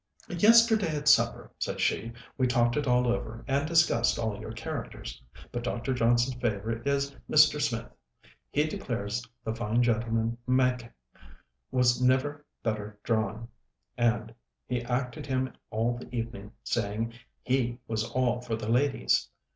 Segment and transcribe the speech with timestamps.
[0.35, 5.21] "Yesterday at supper," said she, "we talked it all over, and discussed all your characters;
[5.51, 5.93] but Dr.
[5.93, 7.61] Johnson's favorite is Mr.
[7.61, 7.85] Smith.
[8.49, 10.91] He declares the fine gentleman manqué
[11.69, 13.47] was never better drawn,
[13.95, 14.33] and
[14.67, 17.13] he acted him all the evening, saying
[17.43, 19.29] 'he was all for the ladies!'